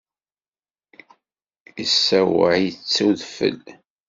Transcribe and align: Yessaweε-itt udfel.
Yessaweε-itt 1.79 2.97
udfel. 3.07 3.59